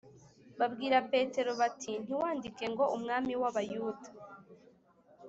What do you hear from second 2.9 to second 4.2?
Umwami w’Abayuda